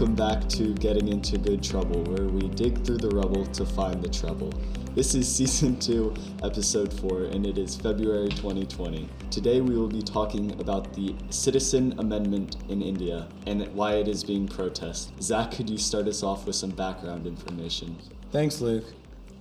[0.00, 4.02] welcome back to Getting Into Good Trouble, where we dig through the rubble to find
[4.02, 4.50] the trouble.
[4.94, 9.06] This is season 2, episode 4, and it is February 2020.
[9.30, 14.24] Today we will be talking about the Citizen Amendment in India and why it is
[14.24, 15.22] being protested.
[15.22, 17.94] Zach, could you start us off with some background information?
[18.32, 18.86] Thanks, Luke.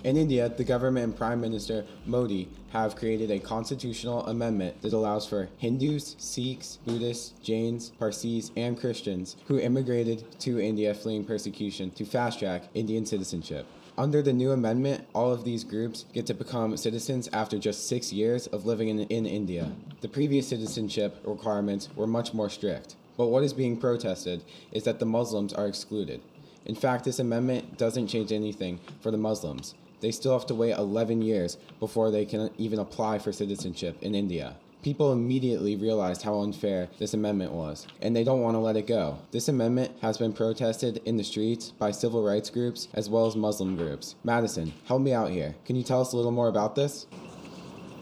[0.01, 5.27] In India, the government and Prime Minister Modi have created a constitutional amendment that allows
[5.27, 12.05] for Hindus, Sikhs, Buddhists, Jains, Parsis, and Christians who immigrated to India fleeing persecution to
[12.05, 13.67] fast track Indian citizenship.
[13.97, 18.13] Under the new amendment, all of these groups get to become citizens after just six
[18.13, 19.69] years of living in, in India.
[19.99, 22.95] The previous citizenship requirements were much more strict.
[23.17, 26.21] But what is being protested is that the Muslims are excluded.
[26.65, 30.77] In fact, this amendment doesn't change anything for the Muslims they still have to wait
[30.77, 34.55] 11 years before they can even apply for citizenship in India.
[34.81, 38.87] People immediately realized how unfair this amendment was, and they don't want to let it
[38.87, 39.19] go.
[39.31, 43.35] This amendment has been protested in the streets by civil rights groups as well as
[43.35, 44.15] Muslim groups.
[44.23, 45.55] Madison, help me out here.
[45.65, 47.07] Can you tell us a little more about this?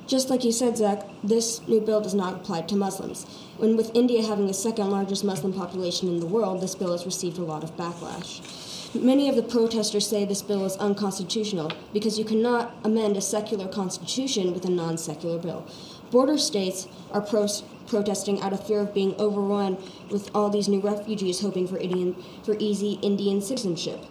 [0.05, 3.25] Just like you said, Zach, this new bill does not apply to Muslims.
[3.58, 7.05] When with India having the second largest Muslim population in the world, this bill has
[7.05, 8.77] received a lot of backlash.
[8.93, 13.67] Many of the protesters say this bill is unconstitutional because you cannot amend a secular
[13.67, 15.67] constitution with a non secular bill.
[16.09, 17.49] Border states are pro-
[17.85, 19.77] protesting out of fear of being overrun
[20.09, 24.05] with all these new refugees hoping for, Indian, for easy Indian citizenship.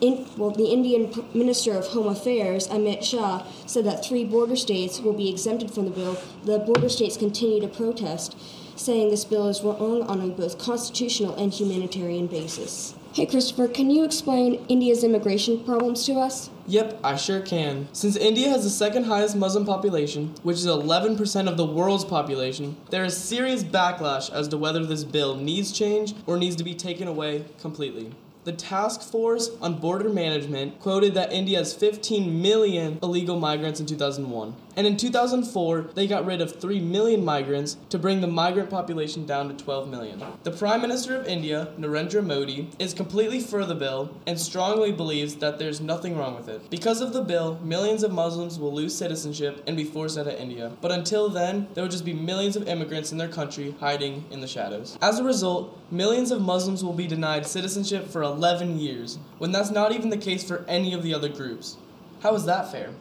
[0.00, 4.98] In, well, the Indian Minister of Home Affairs, Amit Shah, said that three border states
[5.00, 6.16] will be exempted from the bill.
[6.44, 8.34] The border states continue to protest,
[8.76, 12.94] saying this bill is wrong on a both constitutional and humanitarian basis.
[13.12, 16.48] Hey, Christopher, can you explain India's immigration problems to us?
[16.68, 17.88] Yep, I sure can.
[17.92, 22.76] Since India has the second highest Muslim population, which is 11% of the world's population,
[22.90, 26.72] there is serious backlash as to whether this bill needs change or needs to be
[26.72, 28.12] taken away completely.
[28.44, 33.86] The Task Force on Border Management quoted that India has 15 million illegal migrants in
[33.86, 34.54] 2001.
[34.80, 39.26] And in 2004, they got rid of 3 million migrants to bring the migrant population
[39.26, 40.22] down to 12 million.
[40.42, 45.34] The Prime Minister of India, Narendra Modi, is completely for the bill and strongly believes
[45.34, 46.70] that there's nothing wrong with it.
[46.70, 50.40] Because of the bill, millions of Muslims will lose citizenship and be forced out of
[50.40, 50.72] India.
[50.80, 54.40] But until then, there will just be millions of immigrants in their country hiding in
[54.40, 54.96] the shadows.
[55.02, 59.70] As a result, millions of Muslims will be denied citizenship for 11 years, when that's
[59.70, 61.76] not even the case for any of the other groups.
[62.22, 62.94] How is that fair?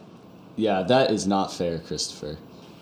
[0.59, 2.38] Yeah, that is not fair, Christopher.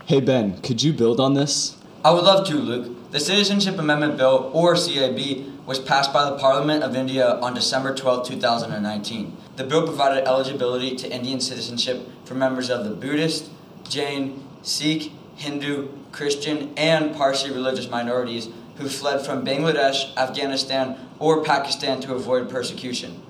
[0.07, 1.77] Hey, Ben, could you build on this?
[2.03, 3.11] I would love to, Luke.
[3.11, 7.93] The Citizenship Amendment Bill, or CAB, was passed by the Parliament of India on December
[7.93, 9.37] 12, 2019.
[9.57, 13.51] The bill provided eligibility to Indian citizenship for members of the Buddhist,
[13.87, 22.01] Jain, Sikh, Hindu, Christian, and Parsi religious minorities who fled from Bangladesh, Afghanistan, or Pakistan
[22.01, 23.21] to avoid persecution.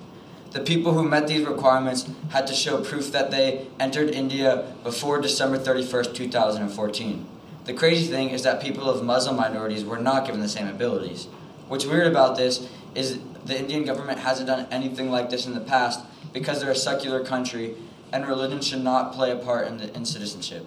[0.50, 5.20] The people who met these requirements had to show proof that they entered India before
[5.20, 7.26] December 31st, 2014.
[7.66, 11.28] The crazy thing is that people of Muslim minorities were not given the same abilities.
[11.68, 15.60] What's weird about this is the Indian government hasn't done anything like this in the
[15.60, 16.00] past
[16.32, 17.74] because they're a secular country
[18.10, 20.64] and religion should not play a part in, the, in citizenship.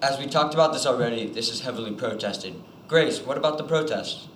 [0.00, 2.54] As we talked about this already, this is heavily protested.
[2.86, 4.28] Grace, what about the protests?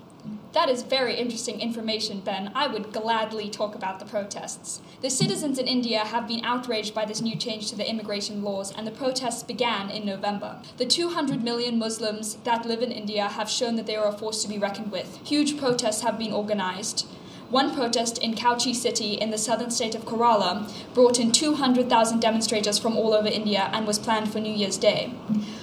[0.52, 2.52] That is very interesting information, Ben.
[2.54, 4.82] I would gladly talk about the protests.
[5.00, 8.70] The citizens in India have been outraged by this new change to the immigration laws,
[8.70, 10.60] and the protests began in November.
[10.76, 14.42] The 200 million Muslims that live in India have shown that they are a force
[14.42, 15.18] to be reckoned with.
[15.24, 17.06] Huge protests have been organized.
[17.48, 22.78] One protest in Kochi city in the southern state of Kerala brought in 200,000 demonstrators
[22.78, 25.12] from all over India and was planned for New Year's Day.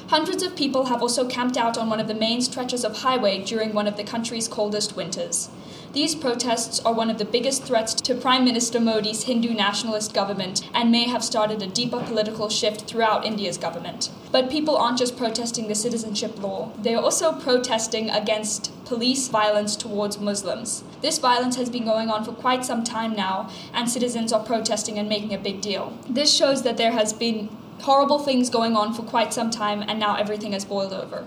[0.10, 3.44] Hundreds of people have also camped out on one of the main stretches of highway
[3.44, 5.52] during one of the country's coldest winters.
[5.94, 10.68] These protests are one of the biggest threats to Prime Minister Modi's Hindu nationalist government
[10.74, 14.10] and may have started a deeper political shift throughout India's government.
[14.32, 19.76] But people aren't just protesting the citizenship law, they are also protesting against police violence
[19.76, 20.84] towards Muslims.
[21.04, 24.98] This violence has been going on for quite some time now, and citizens are protesting
[24.98, 25.96] and making a big deal.
[26.10, 30.00] This shows that there has been horrible things going on for quite some time, and
[30.00, 31.26] now everything has boiled over.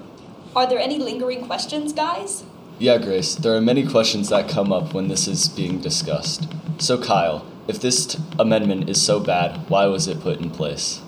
[0.55, 2.45] Are there any lingering questions, guys?
[2.79, 6.49] Yeah, Grace, there are many questions that come up when this is being discussed.
[6.79, 11.01] So, Kyle, if this t- amendment is so bad, why was it put in place?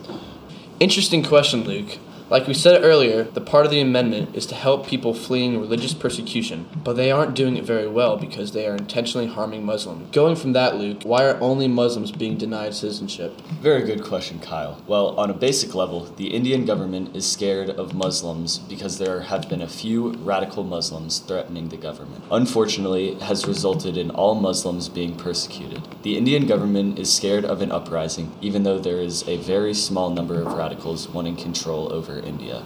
[0.80, 1.98] Interesting question, Luke.
[2.30, 5.92] Like we said earlier, the part of the amendment is to help people fleeing religious
[5.92, 10.10] persecution, but they aren't doing it very well because they are intentionally harming Muslims.
[10.10, 13.38] Going from that, Luke, why are only Muslims being denied citizenship?
[13.60, 14.80] Very good question, Kyle.
[14.86, 19.46] Well, on a basic level, the Indian government is scared of Muslims because there have
[19.50, 22.24] been a few radical Muslims threatening the government.
[22.30, 25.83] Unfortunately, it has resulted in all Muslims being persecuted.
[26.04, 30.10] The Indian government is scared of an uprising, even though there is a very small
[30.10, 32.62] number of radicals wanting control over India.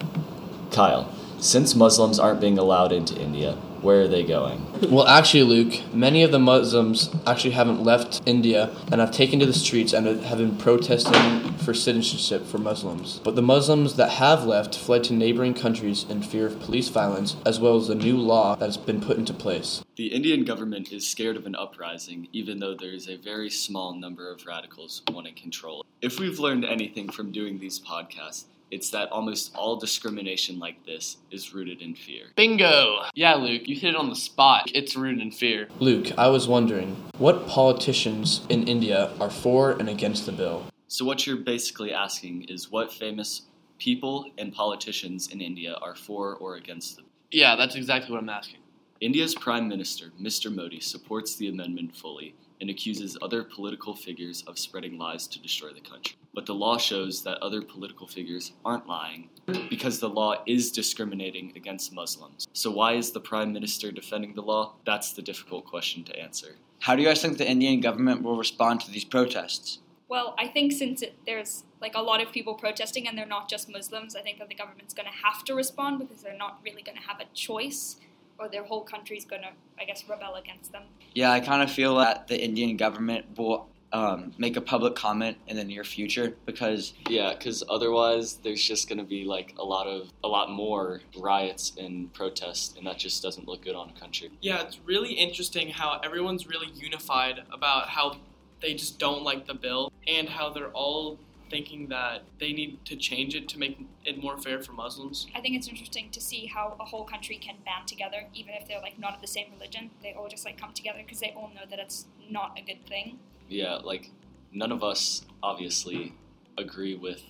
[0.73, 1.08] Kyle,
[1.38, 4.65] since Muslims aren't being allowed into India, where are they going?
[4.91, 9.47] Well, actually, Luke, many of the Muslims actually haven't left India and have taken to
[9.47, 13.21] the streets and have been protesting for citizenship for Muslims.
[13.23, 17.37] But the Muslims that have left fled to neighboring countries in fear of police violence,
[17.45, 19.83] as well as the new law that has been put into place.
[19.97, 23.95] The Indian government is scared of an uprising, even though there is a very small
[23.95, 25.85] number of radicals wanting control.
[26.01, 31.17] If we've learned anything from doing these podcasts, it's that almost all discrimination like this
[31.31, 32.26] is rooted in fear.
[32.37, 33.05] Bingo!
[33.15, 34.70] Yeah, Luke, you hit it on the spot.
[34.75, 35.69] It's rooted in fear.
[35.79, 40.67] Luke, I was wondering, what politicians in India are for and against the bill?
[40.88, 43.43] So, what you're basically asking is what famous
[43.79, 47.11] people and politicians in India are for or against the bill?
[47.31, 48.61] Yeah, that's exactly what I'm asking.
[49.00, 50.53] India's Prime Minister, Mr.
[50.53, 55.72] Modi, supports the amendment fully and accuses other political figures of spreading lies to destroy
[55.72, 56.16] the country.
[56.34, 59.31] But the law shows that other political figures aren't lying
[59.70, 62.46] because the law is discriminating against Muslims.
[62.52, 64.75] So, why is the Prime Minister defending the law?
[64.84, 66.56] That's the difficult question to answer.
[66.81, 69.81] How do you guys think the Indian government will respond to these protests?
[70.08, 73.49] Well, I think since it, there's like a lot of people protesting and they're not
[73.49, 76.60] just Muslims, I think that the government's going to have to respond because they're not
[76.64, 77.96] really going to have a choice
[78.38, 80.82] or their whole country's going to, I guess, rebel against them.
[81.14, 85.38] Yeah, I kind of feel that the Indian government will um, make a public comment
[85.46, 89.64] in the near future because Yeah, because otherwise there's just going to be like a
[89.64, 93.90] lot of a lot more riots and protests, and that just doesn't look good on
[93.94, 94.31] a country.
[94.41, 98.19] Yeah, it's really interesting how everyone's really unified about how
[98.61, 101.19] they just don't like the bill and how they're all
[101.50, 105.27] thinking that they need to change it to make it more fair for Muslims.
[105.35, 108.69] I think it's interesting to see how a whole country can band together, even if
[108.69, 109.91] they're like not of the same religion.
[110.03, 112.87] They all just like come together because they all know that it's not a good
[112.87, 113.19] thing.
[113.49, 114.11] Yeah, like
[114.53, 116.15] none of us obviously
[116.56, 117.23] agree with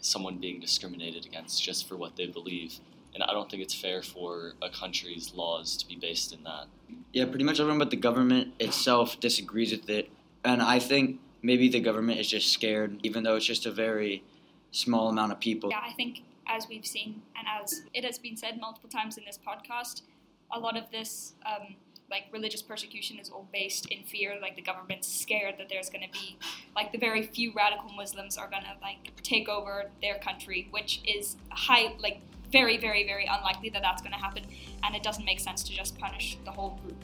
[0.00, 2.80] someone being discriminated against just for what they believe.
[3.14, 6.64] And I don't think it's fair for a country's laws to be based in that.
[7.12, 10.10] yeah, pretty much everyone but the government itself disagrees with it,
[10.44, 14.22] and I think maybe the government is just scared, even though it's just a very
[14.70, 15.70] small amount of people.
[15.70, 19.24] Yeah, I think as we've seen and as it has been said multiple times in
[19.24, 20.02] this podcast,
[20.50, 21.74] a lot of this um,
[22.10, 24.38] like religious persecution is all based in fear.
[24.40, 26.36] Like the government's scared that there's going to be
[26.76, 31.00] like the very few radical Muslims are going to like take over their country, which
[31.06, 34.44] is high like very very very unlikely that that's going to happen,
[34.84, 37.02] and it doesn't make sense to just punish the whole group.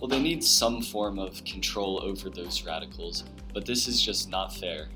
[0.00, 4.54] Well, they need some form of control over those radicals, but this is just not
[4.56, 4.88] fair.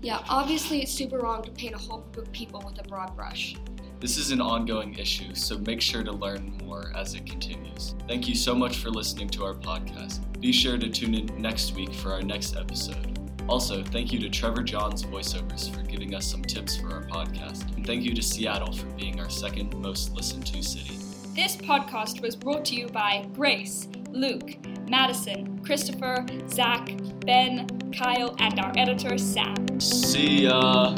[0.00, 3.16] Yeah, obviously it's super wrong to paint a whole group of people with a broad
[3.16, 3.56] brush.
[3.98, 7.96] This is an ongoing issue, so make sure to learn more as it continues.
[8.06, 10.40] Thank you so much for listening to our podcast.
[10.40, 13.18] Be sure to tune in next week for our next episode.
[13.48, 17.74] Also, thank you to Trevor Johns Voiceovers for giving us some tips for our podcast,
[17.74, 21.03] and thank you to Seattle for being our second most listened to city.
[21.34, 24.56] This podcast was brought to you by Grace, Luke,
[24.88, 26.88] Madison, Christopher, Zach,
[27.26, 29.80] Ben, Kyle, and our editor Sam.
[29.80, 30.94] See ya!